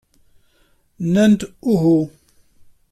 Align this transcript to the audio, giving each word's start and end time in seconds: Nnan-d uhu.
Nnan-d 1.03 1.41
uhu. 1.71 1.99